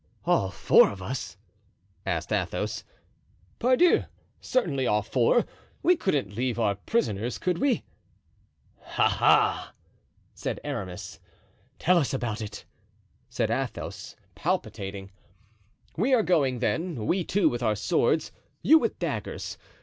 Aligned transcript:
"All 0.25 0.49
four 0.49 0.89
of 0.89 0.99
us?" 0.99 1.37
asked 2.07 2.33
Athos. 2.33 2.83
"Pardieu! 3.59 4.05
certainly, 4.39 4.87
all 4.87 5.03
four; 5.03 5.45
we 5.83 5.95
couldn't 5.95 6.33
leave 6.33 6.57
our 6.57 6.73
prisoners, 6.73 7.37
could 7.37 7.59
we?" 7.59 7.83
"Ah! 8.97 9.19
ah!" 9.21 9.73
said 10.33 10.59
Aramis. 10.63 11.19
"Tell 11.77 11.99
us 11.99 12.15
about 12.15 12.41
it," 12.41 12.65
said 13.29 13.51
Athos, 13.51 14.15
palpitating. 14.33 15.11
"We 15.95 16.15
are 16.15 16.23
going, 16.23 16.57
then, 16.57 17.05
we 17.05 17.23
two 17.23 17.47
with 17.47 17.61
our 17.61 17.75
swords, 17.75 18.31
you 18.63 18.79
with 18.79 18.97
daggers. 18.97 19.55